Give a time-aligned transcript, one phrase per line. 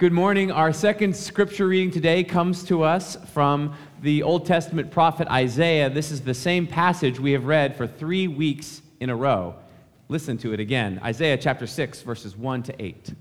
[0.00, 0.50] Good morning.
[0.50, 5.90] Our second scripture reading today comes to us from the Old Testament prophet Isaiah.
[5.90, 9.56] This is the same passage we have read for three weeks in a row.
[10.08, 13.12] Listen to it again Isaiah chapter 6, verses 1 to 8.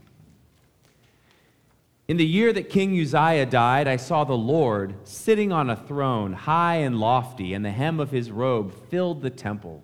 [2.08, 6.32] In the year that King Uzziah died, I saw the Lord sitting on a throne,
[6.32, 9.84] high and lofty, and the hem of his robe filled the temple.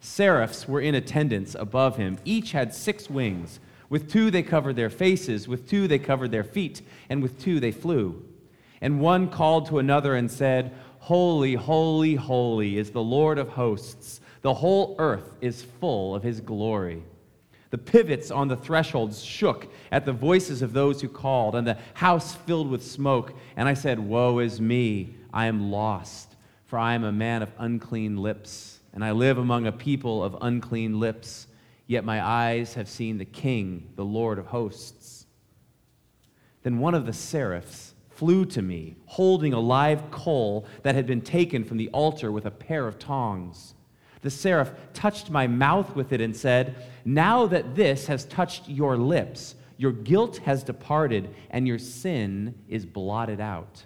[0.00, 2.16] Seraphs were in attendance above him.
[2.24, 3.60] Each had six wings.
[3.92, 7.60] With two they covered their faces, with two they covered their feet, and with two
[7.60, 8.24] they flew.
[8.80, 14.22] And one called to another and said, Holy, holy, holy is the Lord of hosts.
[14.40, 17.02] The whole earth is full of his glory.
[17.68, 21.76] The pivots on the thresholds shook at the voices of those who called, and the
[21.92, 23.34] house filled with smoke.
[23.58, 25.16] And I said, Woe is me!
[25.34, 29.66] I am lost, for I am a man of unclean lips, and I live among
[29.66, 31.48] a people of unclean lips
[31.86, 35.26] Yet my eyes have seen the King, the Lord of hosts.
[36.62, 41.20] Then one of the seraphs flew to me, holding a live coal that had been
[41.20, 43.74] taken from the altar with a pair of tongs.
[44.20, 48.96] The seraph touched my mouth with it and said, Now that this has touched your
[48.96, 53.84] lips, your guilt has departed and your sin is blotted out.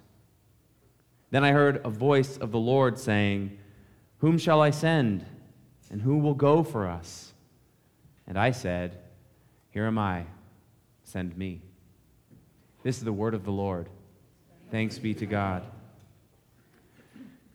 [1.31, 3.59] Then I heard a voice of the Lord saying,
[4.19, 5.25] Whom shall I send?
[5.91, 7.26] And who will go for us?
[8.27, 8.99] And I said,
[9.71, 10.25] Here am I,
[11.05, 11.63] send me.
[12.83, 13.89] This is the word of the Lord.
[14.71, 15.65] Thanks be to God.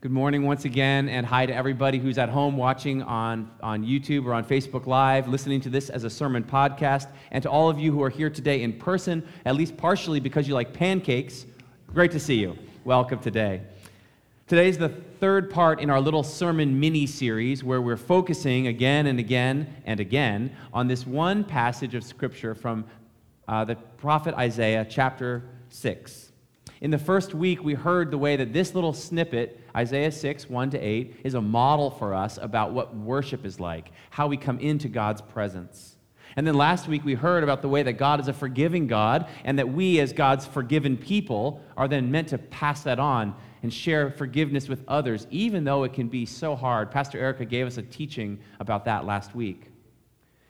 [0.02, 4.26] Good morning once again, and hi to everybody who's at home watching on, on YouTube
[4.26, 7.80] or on Facebook Live, listening to this as a sermon podcast, and to all of
[7.80, 11.46] you who are here today in person, at least partially because you like pancakes.
[11.86, 12.58] Great to see you.
[12.84, 13.62] Welcome today.
[14.52, 19.18] Today's the third part in our little sermon mini series where we're focusing again and
[19.18, 22.84] again and again on this one passage of Scripture from
[23.48, 26.34] uh, the prophet Isaiah, chapter 6.
[26.82, 30.70] In the first week, we heard the way that this little snippet, Isaiah 6, 1
[30.72, 34.60] to 8, is a model for us about what worship is like, how we come
[34.60, 35.96] into God's presence.
[36.36, 39.30] And then last week we heard about the way that God is a forgiving God
[39.46, 43.74] and that we, as God's forgiven people, are then meant to pass that on and
[43.74, 46.90] share forgiveness with others, even though it can be so hard.
[46.92, 49.68] Pastor Erica gave us a teaching about that last week.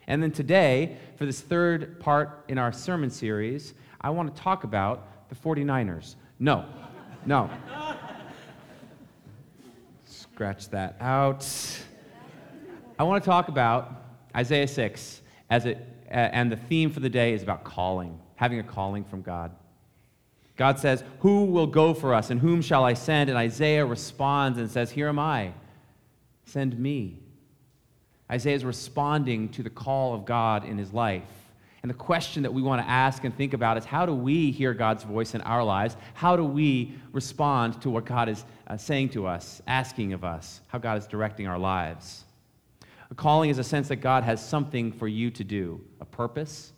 [0.07, 4.63] And then today, for this third part in our sermon series, I want to talk
[4.63, 6.16] about the 49ers.
[6.39, 6.66] No,
[7.25, 7.49] no.
[10.05, 11.47] Scratch that out.
[12.97, 14.03] I want to talk about
[14.35, 18.63] Isaiah 6 as it, and the theme for the day is about calling, having a
[18.63, 19.51] calling from God.
[20.61, 23.31] God says, Who will go for us, and whom shall I send?
[23.31, 25.53] And Isaiah responds and says, Here am I,
[26.45, 27.17] send me.
[28.31, 31.23] Isaiah is responding to the call of God in his life.
[31.81, 34.51] And the question that we want to ask and think about is how do we
[34.51, 35.97] hear God's voice in our lives?
[36.13, 40.61] How do we respond to what God is uh, saying to us, asking of us,
[40.67, 42.23] how God is directing our lives?
[43.09, 46.72] A calling is a sense that God has something for you to do, a purpose,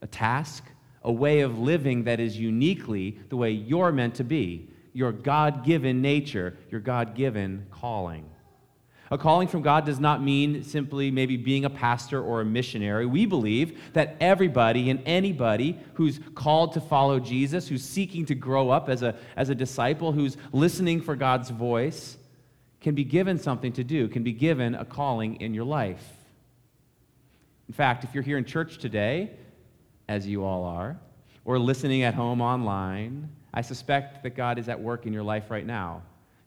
[0.00, 0.64] a task,
[1.02, 5.64] a way of living that is uniquely the way you're meant to be, your God
[5.64, 8.28] given nature, your God given calling.
[9.10, 13.06] A calling from God does not mean simply maybe being a pastor or a missionary.
[13.06, 18.68] We believe that everybody and anybody who's called to follow Jesus, who's seeking to grow
[18.68, 22.18] up as a, as a disciple, who's listening for God's voice,
[22.82, 26.06] can be given something to do, can be given a calling in your life.
[27.66, 29.30] In fact, if you're here in church today
[30.08, 30.98] as you all are,
[31.44, 35.50] or listening at home online, I suspect that God is at work in your life
[35.50, 36.02] right now,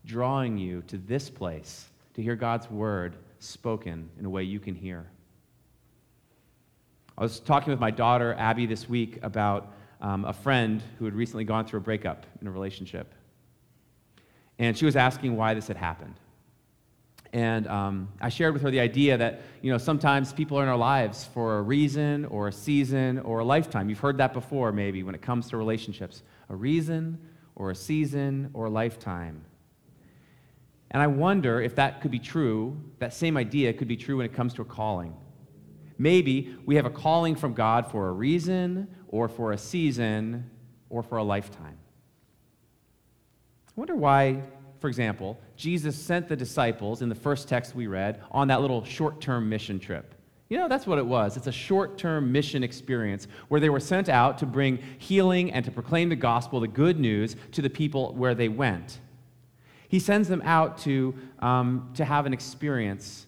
[0.05, 4.75] drawing you to this place to hear God's word spoken in a way you can
[4.75, 5.05] hear.
[7.17, 11.13] I was talking with my daughter, Abby, this week about um, a friend who had
[11.13, 13.13] recently gone through a breakup in a relationship.
[14.57, 16.16] And she was asking why this had happened.
[17.33, 20.69] And um, I shared with her the idea that, you know, sometimes people are in
[20.69, 23.89] our lives for a reason or a season or a lifetime.
[23.89, 26.23] You've heard that before, maybe, when it comes to relationships.
[26.49, 27.17] A reason
[27.55, 29.45] or a season or a lifetime.
[30.91, 34.25] And I wonder if that could be true, that same idea could be true when
[34.25, 35.16] it comes to a calling.
[35.97, 40.49] Maybe we have a calling from God for a reason or for a season
[40.89, 41.77] or for a lifetime.
[43.67, 44.43] I wonder why
[44.81, 48.83] for example, Jesus sent the disciples in the first text we read on that little
[48.83, 50.16] short term mission trip.
[50.49, 51.37] You know, that's what it was.
[51.37, 55.63] It's a short term mission experience where they were sent out to bring healing and
[55.66, 58.99] to proclaim the gospel, the good news, to the people where they went.
[59.87, 63.27] He sends them out to, um, to have an experience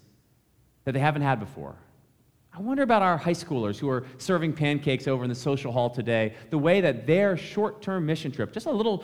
[0.85, 1.75] that they haven't had before
[2.55, 5.89] I wonder about our high schoolers who are serving pancakes over in the social hall
[5.89, 9.03] today, the way that their short term mission trip, just a little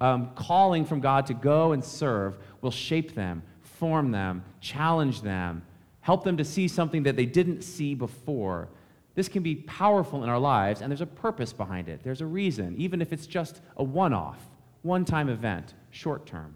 [0.00, 5.62] um, calling from God to go and serve, will shape them, form them, challenge them,
[6.00, 8.70] help them to see something that they didn't see before.
[9.14, 12.02] This can be powerful in our lives, and there's a purpose behind it.
[12.02, 14.38] There's a reason, even if it's just a one off,
[14.80, 16.54] one time event, short term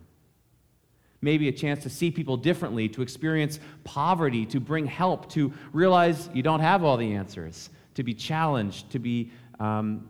[1.22, 6.31] maybe a chance to see people differently, to experience poverty, to bring help, to realize
[6.32, 10.08] you don't have all the answers, to be challenged, to be, um,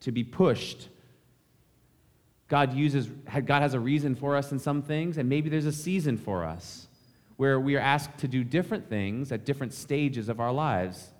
[0.00, 0.88] to be pushed.
[2.48, 5.72] God uses, God has a reason for us in some things, and maybe there's a
[5.72, 6.88] season for us
[7.36, 11.10] where we are asked to do different things at different stages of our lives.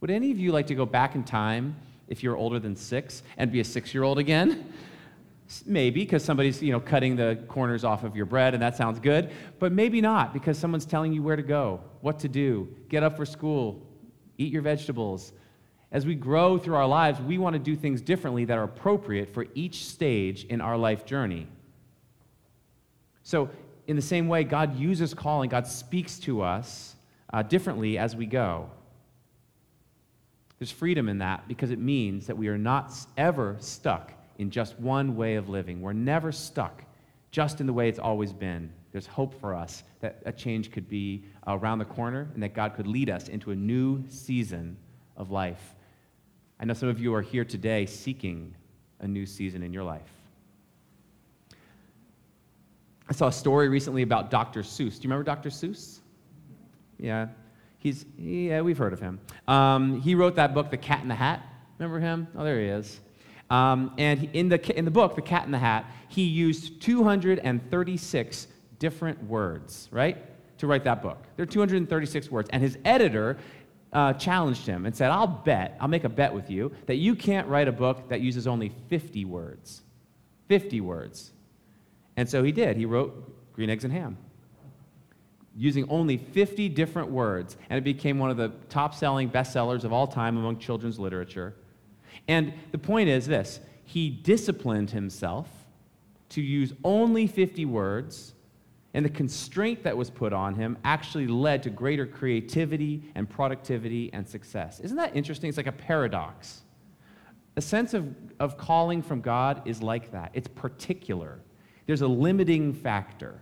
[0.00, 1.76] Would any of you like to go back in time
[2.08, 4.72] if you're older than six and be a six year old again?
[5.64, 8.98] Maybe because somebody's you know cutting the corners off of your bread and that sounds
[8.98, 13.02] good, but maybe not because someone's telling you where to go, what to do, get
[13.02, 13.86] up for school,
[14.36, 15.32] eat your vegetables.
[15.90, 19.30] As we grow through our lives, we want to do things differently that are appropriate
[19.32, 21.46] for each stage in our life journey.
[23.22, 23.48] So,
[23.86, 26.94] in the same way, God uses calling, God speaks to us
[27.32, 28.70] uh, differently as we go.
[30.58, 34.78] There's freedom in that because it means that we are not ever stuck in just
[34.78, 35.80] one way of living.
[35.80, 36.84] We're never stuck
[37.30, 38.72] just in the way it's always been.
[38.92, 42.74] There's hope for us that a change could be around the corner and that God
[42.74, 44.76] could lead us into a new season
[45.16, 45.74] of life.
[46.58, 48.54] I know some of you are here today seeking
[49.00, 50.10] a new season in your life.
[53.08, 54.60] I saw a story recently about Dr.
[54.62, 54.96] Seuss.
[54.96, 55.48] Do you remember Dr.
[55.50, 56.00] Seuss?
[56.98, 57.28] Yeah,
[57.78, 59.20] he's yeah, we've heard of him.
[59.46, 61.42] Um, he wrote that book, The Cat in the Hat.
[61.78, 62.26] Remember him?
[62.36, 63.00] Oh, there he is.
[63.50, 68.46] Um, and in the, in the book, The Cat in the Hat, he used 236
[68.78, 70.16] different words, right,
[70.58, 71.18] to write that book.
[71.36, 72.48] There are 236 words.
[72.52, 73.38] And his editor
[73.92, 77.14] uh, challenged him and said, I'll bet, I'll make a bet with you, that you
[77.14, 79.82] can't write a book that uses only 50 words.
[80.48, 81.32] 50 words.
[82.16, 82.76] And so he did.
[82.76, 84.18] He wrote Green Eggs and Ham
[85.58, 89.92] using only 50 different words, and it became one of the top selling bestsellers of
[89.92, 91.52] all time among children's literature.
[92.28, 95.48] And the point is this he disciplined himself
[96.28, 98.34] to use only 50 words,
[98.92, 104.10] and the constraint that was put on him actually led to greater creativity and productivity
[104.12, 104.78] and success.
[104.80, 105.48] Isn't that interesting?
[105.48, 106.60] It's like a paradox.
[107.56, 111.40] A sense of, of calling from God is like that, it's particular.
[111.86, 113.40] There's a limiting factor,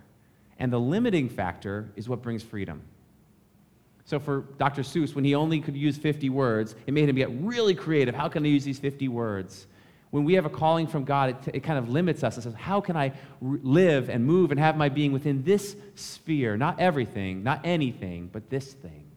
[0.58, 2.82] and the limiting factor is what brings freedom.
[4.06, 4.82] So for Dr.
[4.82, 8.14] Seuss, when he only could use 50 words, it made him get really creative.
[8.14, 9.66] How can I use these 50 words?
[10.10, 12.54] When we have a calling from God, it, it kind of limits us and says,
[12.54, 13.12] How can I
[13.42, 16.56] live and move and have my being within this sphere?
[16.56, 19.10] Not everything, not anything, but this thing.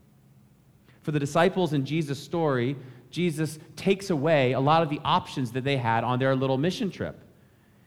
[1.04, 2.76] For the disciples in Jesus' story,
[3.12, 6.90] Jesus takes away a lot of the options that they had on their little mission
[6.90, 7.20] trip.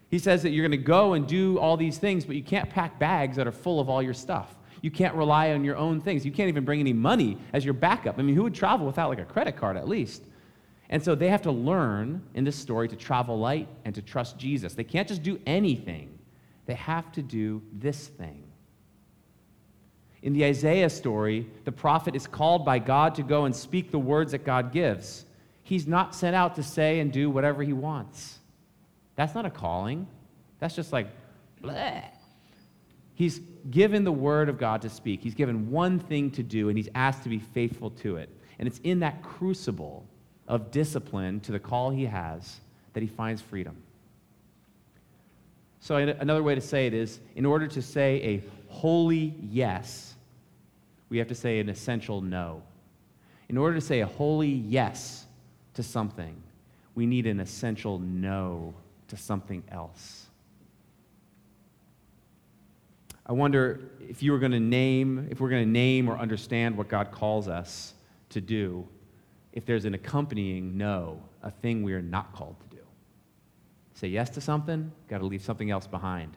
[0.09, 2.71] He says that you're going to go and do all these things, but you can't
[2.71, 4.55] pack bags that are full of all your stuff.
[4.83, 6.27] You can't rely on your own things.
[6.27, 8.19] You can't even bring any money as your backup.
[8.19, 10.25] I mean, who would travel without like a credit card at least?
[10.91, 14.37] And so they have to learn in this story to travel light and to trust
[14.37, 14.75] Jesus.
[14.75, 16.19] They can't just do anything,
[16.67, 18.45] they have to do this thing.
[20.23, 23.99] In the Isaiah story, the prophet is called by God to go and speak the
[23.99, 25.25] words that God gives.
[25.65, 28.39] He's not sent out to say and do whatever he wants.
[29.17, 30.07] That's not a calling.
[30.61, 31.09] That's just like,
[31.61, 32.05] bleh.
[33.15, 33.41] He's
[33.71, 35.23] given the word of God to speak.
[35.23, 38.31] He's given one thing to do, and he's asked to be faithful to it.
[38.59, 40.07] And it's in that crucible
[40.49, 42.61] of discipline to the call he has
[42.93, 43.77] that he finds freedom.
[45.81, 50.15] So, another way to say it is in order to say a holy yes,
[51.09, 52.63] we have to say an essential no.
[53.49, 55.27] In order to say a holy yes
[55.75, 56.41] to something,
[56.95, 58.75] we need an essential no
[59.09, 60.27] to something else.
[63.33, 66.77] I wonder if you were going to name, if we're going to name or understand
[66.77, 67.95] what God calls us
[68.29, 68.87] to do,
[69.55, 72.83] if there's an accompanying no, a thing we are not called to do.
[73.95, 76.37] Say yes to something, got to leave something else behind.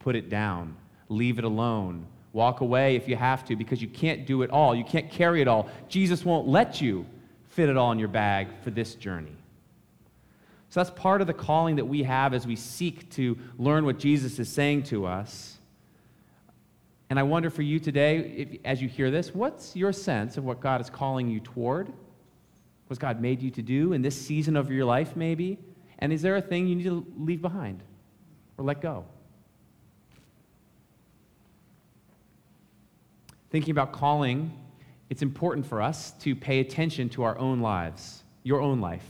[0.00, 0.76] Put it down,
[1.08, 2.04] leave it alone.
[2.34, 4.74] Walk away if you have to because you can't do it all.
[4.74, 5.70] You can't carry it all.
[5.88, 7.06] Jesus won't let you
[7.48, 9.38] fit it all in your bag for this journey.
[10.68, 13.98] So that's part of the calling that we have as we seek to learn what
[13.98, 15.53] Jesus is saying to us.
[17.10, 20.44] And I wonder for you today, if, as you hear this, what's your sense of
[20.44, 21.92] what God is calling you toward?
[22.86, 25.58] What's God made you to do in this season of your life, maybe?
[25.98, 27.82] And is there a thing you need to leave behind
[28.56, 29.04] or let go?
[33.50, 34.52] Thinking about calling
[35.10, 39.04] it's important for us to pay attention to our own lives, your own life.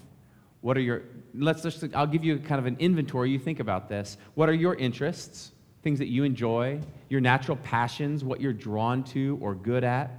[0.60, 1.02] What are your,
[1.34, 3.30] let's just, I'll give you kind of an inventory.
[3.30, 4.16] You think about this.
[4.34, 5.52] What are your interests,
[5.84, 10.10] things that you enjoy, your natural passions, what you're drawn to or good at?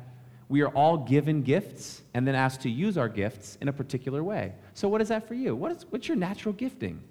[0.48, 4.24] We are all given gifts and then asked to use our gifts in a particular
[4.24, 4.54] way.
[4.76, 5.56] So, what is that for you?
[5.56, 7.02] What is, what's your natural gifting?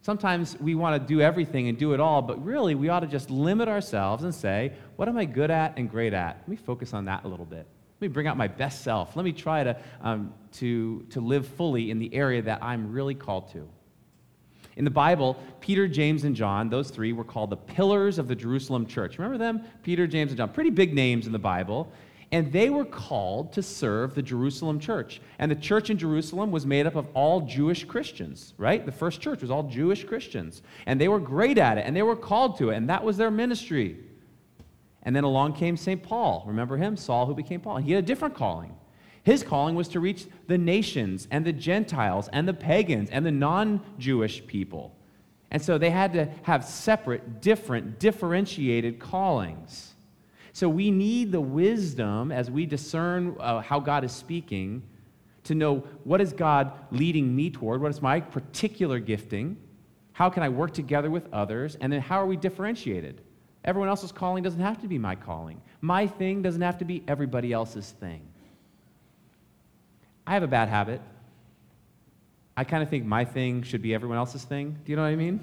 [0.00, 3.06] Sometimes we want to do everything and do it all, but really we ought to
[3.06, 6.38] just limit ourselves and say, what am I good at and great at?
[6.40, 7.68] Let me focus on that a little bit.
[8.00, 9.14] Let me bring out my best self.
[9.14, 13.14] Let me try to, um, to, to live fully in the area that I'm really
[13.14, 13.68] called to.
[14.76, 18.34] In the Bible, Peter, James, and John, those three were called the pillars of the
[18.34, 19.18] Jerusalem church.
[19.18, 19.64] Remember them?
[19.82, 20.48] Peter, James, and John.
[20.48, 21.92] Pretty big names in the Bible
[22.32, 25.20] and they were called to serve the Jerusalem church.
[25.38, 28.84] And the church in Jerusalem was made up of all Jewish Christians, right?
[28.84, 30.62] The first church was all Jewish Christians.
[30.86, 33.18] And they were great at it, and they were called to it, and that was
[33.18, 33.98] their ministry.
[35.02, 36.02] And then along came St.
[36.02, 36.42] Paul.
[36.46, 36.96] Remember him?
[36.96, 37.76] Saul, who became Paul.
[37.76, 38.74] He had a different calling.
[39.24, 43.30] His calling was to reach the nations and the Gentiles and the pagans and the
[43.30, 44.96] non Jewish people.
[45.50, 49.92] And so they had to have separate, different, differentiated callings.
[50.54, 54.82] So we need the wisdom as we discern uh, how God is speaking
[55.44, 59.56] to know what is God leading me toward, what is my particular gifting,
[60.12, 63.20] how can I work together with others, and then how are we differentiated?
[63.64, 65.60] Everyone else's calling doesn't have to be my calling.
[65.80, 68.22] My thing doesn't have to be everybody else's thing.
[70.26, 71.00] I have a bad habit.
[72.56, 74.78] I kind of think my thing should be everyone else's thing.
[74.84, 75.40] Do you know what I mean?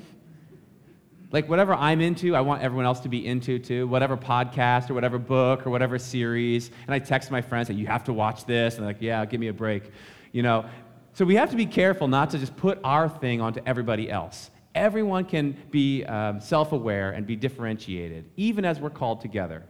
[1.31, 3.87] Like, whatever I'm into, I want everyone else to be into too.
[3.87, 6.71] Whatever podcast or whatever book or whatever series.
[6.87, 8.75] And I text my friends, say, you have to watch this.
[8.75, 9.91] And they're like, yeah, give me a break.
[10.31, 10.65] You know?
[11.13, 14.49] So we have to be careful not to just put our thing onto everybody else.
[14.73, 19.63] Everyone can be um, self aware and be differentiated, even as we're called together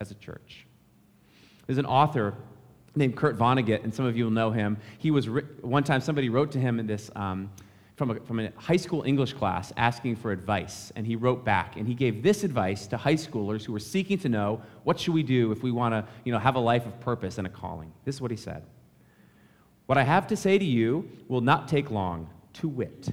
[0.00, 0.66] as a church.
[1.66, 2.34] There's an author
[2.96, 4.76] named Kurt Vonnegut, and some of you will know him.
[4.98, 5.28] He was,
[5.60, 7.10] one time somebody wrote to him in this.
[7.16, 7.50] Um,
[7.96, 11.76] from a, from a high school English class asking for advice, and he wrote back,
[11.76, 15.14] and he gave this advice to high schoolers who were seeking to know what should
[15.14, 17.50] we do if we want to, you know, have a life of purpose and a
[17.50, 17.92] calling.
[18.04, 18.64] This is what he said:
[19.86, 22.28] "What I have to say to you will not take long.
[22.54, 23.10] To wit,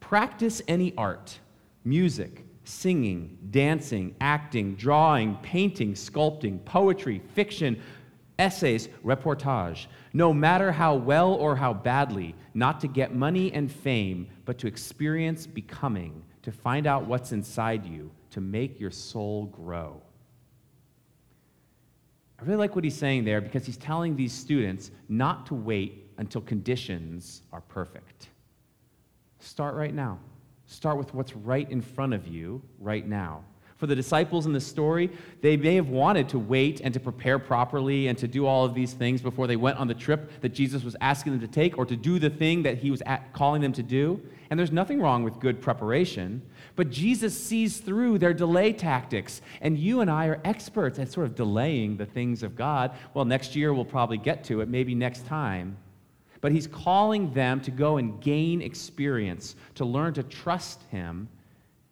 [0.00, 1.38] practice any art,
[1.84, 7.80] music." Singing, dancing, acting, drawing, painting, sculpting, poetry, fiction,
[8.38, 14.28] essays, reportage, no matter how well or how badly, not to get money and fame,
[14.44, 20.00] but to experience becoming, to find out what's inside you, to make your soul grow.
[22.38, 26.10] I really like what he's saying there because he's telling these students not to wait
[26.18, 28.28] until conditions are perfect.
[29.38, 30.18] Start right now.
[30.66, 33.44] Start with what's right in front of you right now.
[33.76, 35.10] For the disciples in the story,
[35.42, 38.74] they may have wanted to wait and to prepare properly and to do all of
[38.74, 41.76] these things before they went on the trip that Jesus was asking them to take
[41.76, 43.02] or to do the thing that he was
[43.34, 44.18] calling them to do.
[44.48, 46.40] And there's nothing wrong with good preparation.
[46.74, 49.42] But Jesus sees through their delay tactics.
[49.60, 52.92] And you and I are experts at sort of delaying the things of God.
[53.12, 55.76] Well, next year we'll probably get to it, maybe next time.
[56.40, 61.28] But he's calling them to go and gain experience, to learn to trust him,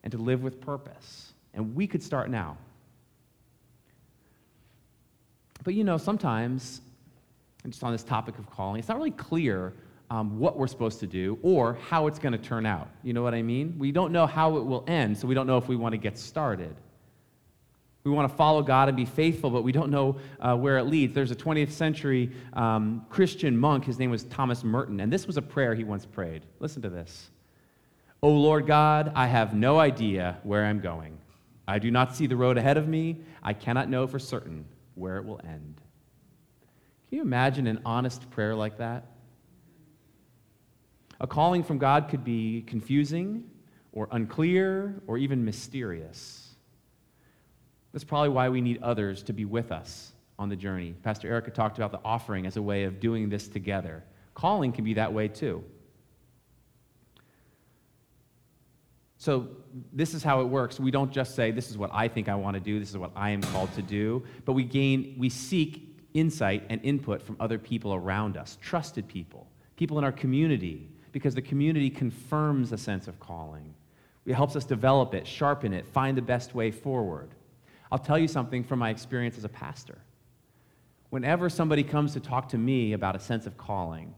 [0.02, 1.33] and to live with purpose.
[1.54, 2.56] And we could start now.
[5.62, 6.82] But you know, sometimes,
[7.66, 9.72] just on this topic of calling, it's not really clear
[10.10, 12.88] um, what we're supposed to do or how it's going to turn out.
[13.02, 13.76] You know what I mean?
[13.78, 15.98] We don't know how it will end, so we don't know if we want to
[15.98, 16.74] get started.
[18.04, 20.84] We want to follow God and be faithful, but we don't know uh, where it
[20.84, 21.14] leads.
[21.14, 25.38] There's a 20th century um, Christian monk, his name was Thomas Merton, and this was
[25.38, 26.42] a prayer he once prayed.
[26.60, 27.30] Listen to this
[28.22, 31.16] O Lord God, I have no idea where I'm going.
[31.66, 33.20] I do not see the road ahead of me.
[33.42, 35.80] I cannot know for certain where it will end.
[37.08, 39.06] Can you imagine an honest prayer like that?
[41.20, 43.48] A calling from God could be confusing
[43.92, 46.54] or unclear or even mysterious.
[47.92, 50.94] That's probably why we need others to be with us on the journey.
[51.02, 54.02] Pastor Erica talked about the offering as a way of doing this together.
[54.34, 55.64] Calling can be that way too.
[59.24, 59.48] So,
[59.90, 60.78] this is how it works.
[60.78, 62.98] We don't just say, This is what I think I want to do, this is
[62.98, 67.38] what I am called to do, but we gain, we seek insight and input from
[67.40, 72.76] other people around us, trusted people, people in our community, because the community confirms a
[72.76, 73.72] sense of calling.
[74.26, 77.30] It helps us develop it, sharpen it, find the best way forward.
[77.90, 79.96] I'll tell you something from my experience as a pastor.
[81.08, 84.14] Whenever somebody comes to talk to me about a sense of calling,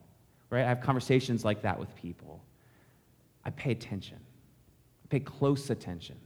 [0.51, 2.43] right, I have conversations like that with people,
[3.45, 4.19] I pay attention.
[5.09, 6.17] Pay close attention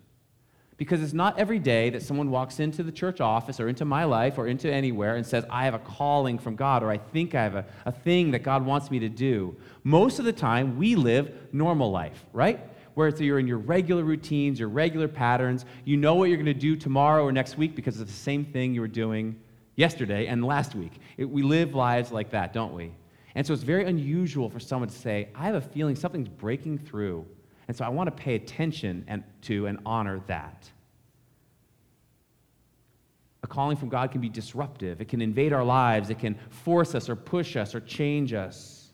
[0.77, 4.05] Because it's not every day that someone walks into the church office or into my
[4.05, 7.35] life or into anywhere and says, I have a calling from God or I think
[7.35, 9.57] I have a, a thing that God wants me to do.
[9.85, 12.61] Most of the time, we live normal life, right?
[12.95, 15.65] Where you're in your regular routines, your regular patterns.
[15.85, 18.45] You know what you're going to do tomorrow or next week because it's the same
[18.45, 19.39] thing you were doing
[19.77, 20.93] yesterday and last week.
[21.17, 22.93] It, we live lives like that, don't we?
[23.35, 26.79] And so it's very unusual for someone to say, I have a feeling something's breaking
[26.79, 27.27] through.
[27.71, 30.69] And so I want to pay attention and, to and honor that.
[33.45, 35.01] A calling from God can be disruptive.
[35.01, 36.11] It can invade our lives.
[36.11, 38.89] It can force us or push us or change us.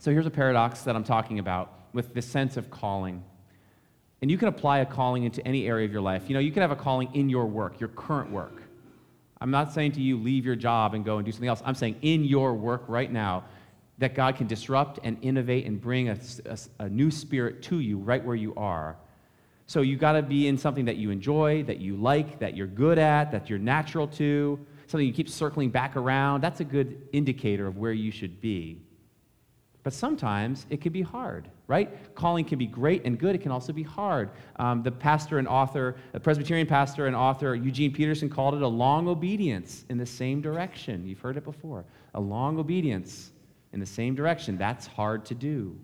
[0.00, 3.24] So here's a paradox that I'm talking about with this sense of calling.
[4.20, 6.24] And you can apply a calling into any area of your life.
[6.28, 8.60] You know, you can have a calling in your work, your current work.
[9.40, 11.62] I'm not saying to you, leave your job and go and do something else.
[11.64, 13.44] I'm saying in your work right now,
[13.98, 17.98] that God can disrupt and innovate and bring a, a, a new spirit to you
[17.98, 18.96] right where you are.
[19.66, 22.68] So you got to be in something that you enjoy, that you like, that you're
[22.68, 26.40] good at, that you're natural to, something you keep circling back around.
[26.40, 28.82] That's a good indicator of where you should be.
[29.82, 32.14] But sometimes it can be hard, right?
[32.16, 33.36] Calling can be great and good.
[33.36, 34.30] It can also be hard.
[34.56, 38.68] Um, the pastor and author, the Presbyterian pastor and author Eugene Peterson called it a
[38.68, 41.06] long obedience in the same direction.
[41.06, 41.84] You've heard it before.
[42.14, 43.30] A long obedience
[43.76, 44.56] in the same direction.
[44.56, 45.76] That's hard to do.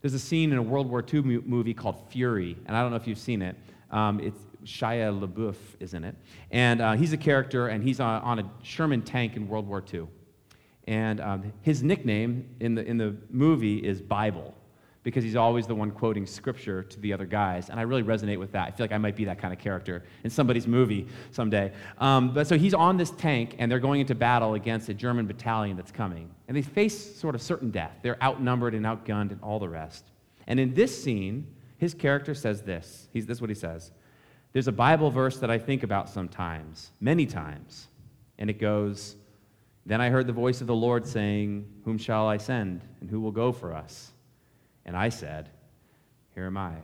[0.00, 2.96] There's a scene in a World War II movie called Fury, and I don't know
[2.96, 3.54] if you've seen it.
[3.90, 6.16] Um, it's Shia LaBeouf is in it.
[6.50, 9.84] And uh, he's a character, and he's on, on a Sherman tank in World War
[9.92, 10.06] II.
[10.88, 14.54] And um, his nickname in the, in the movie is Bible
[15.04, 17.68] because he's always the one quoting scripture to the other guys.
[17.68, 18.68] And I really resonate with that.
[18.68, 21.72] I feel like I might be that kind of character in somebody's movie someday.
[21.98, 25.26] Um, but so he's on this tank, and they're going into battle against a German
[25.26, 26.30] battalion that's coming.
[26.48, 27.92] And they face sort of certain death.
[28.02, 30.06] They're outnumbered and outgunned and all the rest.
[30.46, 31.46] And in this scene,
[31.76, 33.08] his character says this.
[33.12, 33.92] He's, this is what he says.
[34.54, 37.88] There's a Bible verse that I think about sometimes, many times.
[38.38, 39.16] And it goes,
[39.84, 43.20] then I heard the voice of the Lord saying, Whom shall I send, and who
[43.20, 44.13] will go for us?
[44.86, 45.50] And I said,
[46.34, 46.74] Here am I,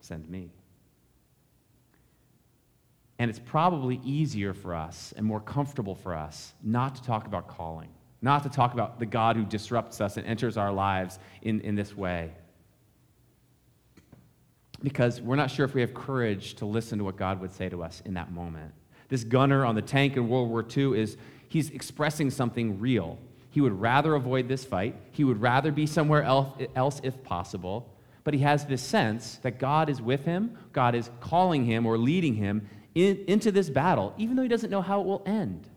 [0.00, 0.50] send me.
[3.18, 7.46] And it's probably easier for us and more comfortable for us not to talk about
[7.46, 7.88] calling,
[8.22, 11.74] not to talk about the God who disrupts us and enters our lives in, in
[11.74, 12.32] this way.
[14.82, 17.68] Because we're not sure if we have courage to listen to what God would say
[17.68, 18.72] to us in that moment.
[19.08, 21.16] This gunner on the tank in World War II is
[21.48, 23.18] he's expressing something real.
[23.54, 27.88] He would rather avoid this fight, he would rather be somewhere else if possible.
[28.24, 31.96] But he has this sense that God is with him, God is calling him or
[31.96, 35.68] leading him in, into this battle, even though he doesn't know how it will end.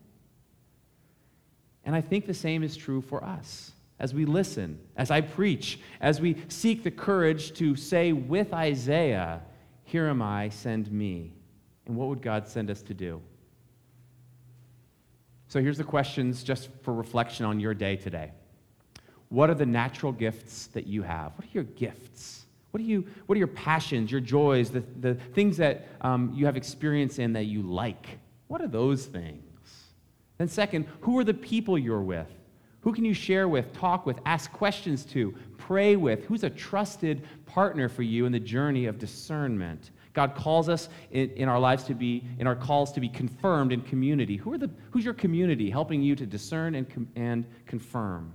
[1.85, 5.79] And I think the same is true for us as we listen, as I preach,
[6.01, 9.43] as we seek the courage to say with Isaiah,
[9.83, 11.31] Here am I, send me.
[11.85, 13.21] And what would God send us to do?
[15.47, 18.31] So here's the questions just for reflection on your day today.
[19.29, 21.33] What are the natural gifts that you have?
[21.37, 22.45] What are your gifts?
[22.71, 26.45] What are, you, what are your passions, your joys, the, the things that um, you
[26.45, 28.19] have experience in that you like?
[28.47, 29.41] What are those things?
[30.37, 32.27] Then, second, who are the people you're with?
[32.81, 36.25] Who can you share with, talk with, ask questions to, pray with?
[36.25, 39.91] Who's a trusted partner for you in the journey of discernment?
[40.17, 43.71] God calls us in, in, our lives to be, in our calls to be confirmed
[43.71, 44.35] in community.
[44.35, 48.33] Who are the, who's your community helping you to discern and, com, and confirm?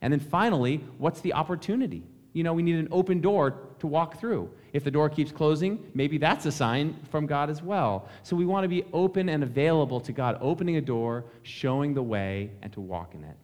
[0.00, 2.04] And then finally, what's the opportunity?
[2.34, 4.48] You know, we need an open door to walk through.
[4.72, 8.08] If the door keeps closing, maybe that's a sign from God as well.
[8.22, 12.02] So we want to be open and available to God, opening a door, showing the
[12.04, 13.36] way, and to walk in it.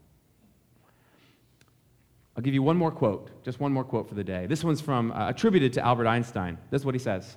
[2.37, 4.47] I'll give you one more quote, just one more quote for the day.
[4.47, 6.57] This one's from, uh, attributed to Albert Einstein.
[6.71, 7.37] This is what he says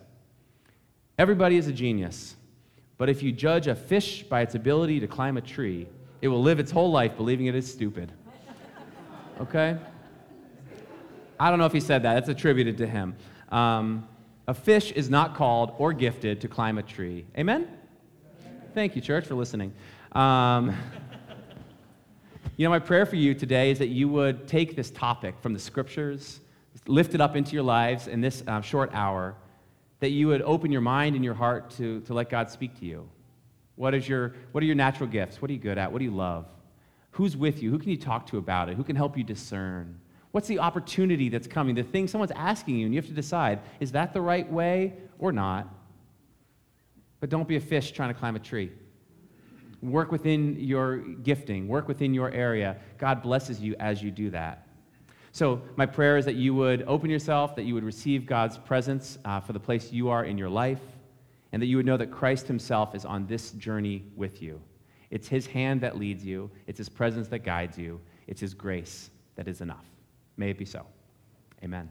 [1.18, 2.36] Everybody is a genius,
[2.98, 5.88] but if you judge a fish by its ability to climb a tree,
[6.22, 8.12] it will live its whole life believing it is stupid.
[9.42, 9.78] Okay?
[11.38, 13.18] I don't know if he said that, that's attributed to him.
[13.50, 14.08] Um,
[14.48, 17.26] a fish is not called or gifted to climb a tree.
[17.38, 17.68] Amen?
[18.74, 19.74] Thank you, church, for listening.
[20.14, 20.76] Um,
[22.58, 25.54] you know, my prayer for you today is that you would take this topic from
[25.54, 26.40] the scriptures,
[26.88, 29.36] lift it up into your lives in this uh, short hour,
[30.00, 32.86] that you would open your mind and your heart to, to let God speak to
[32.86, 33.10] you.
[33.76, 35.42] What, is your, what are your natural gifts?
[35.42, 35.92] What are you good at?
[35.92, 36.46] What do you love?
[37.12, 37.72] Who's with you?
[37.72, 38.78] Who can you talk to about it?
[38.78, 40.00] Who can help you discern?
[40.32, 41.76] What's the opportunity that's coming?
[41.76, 44.94] The thing someone's asking you, and you have to decide is that the right way
[45.20, 45.68] or not?
[47.20, 48.72] But don't be a fish trying to climb a tree.
[49.92, 52.78] Work within your gifting, work within your area.
[52.98, 54.68] God blesses you as you do that.
[55.32, 59.18] So, my prayer is that you would open yourself, that you would receive God's presence
[59.26, 60.80] uh, for the place you are in your life,
[61.52, 64.62] and that you would know that Christ Himself is on this journey with you.
[65.12, 69.10] It's His hand that leads you, it's His presence that guides you, it's His grace
[69.36, 69.86] that is enough.
[70.38, 70.86] May it be so.
[71.64, 71.90] Amen.